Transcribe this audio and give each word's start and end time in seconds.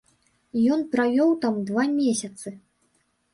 Ён 0.75 0.79
правёў 0.95 1.29
там 1.43 1.59
два 1.69 1.85
месяцы. 1.99 2.55